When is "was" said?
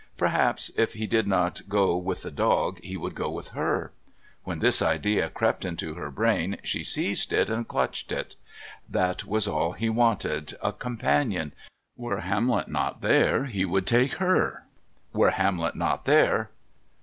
9.25-9.47